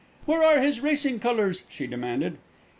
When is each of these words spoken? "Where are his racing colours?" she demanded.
"Where 0.25 0.41
are 0.43 0.59
his 0.59 0.79
racing 0.79 1.19
colours?" 1.19 1.61
she 1.69 1.85
demanded. 1.85 2.39